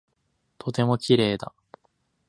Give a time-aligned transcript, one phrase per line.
[0.57, 1.53] とても綺麗だ。